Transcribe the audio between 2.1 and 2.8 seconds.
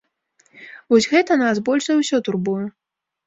турбуе.